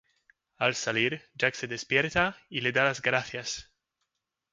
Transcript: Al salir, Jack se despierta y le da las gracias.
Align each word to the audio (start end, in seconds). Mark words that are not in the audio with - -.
Al 0.57 0.73
salir, 0.73 1.21
Jack 1.35 1.53
se 1.53 1.67
despierta 1.67 2.35
y 2.49 2.61
le 2.61 2.71
da 2.71 2.85
las 2.85 3.03
gracias. 3.03 3.69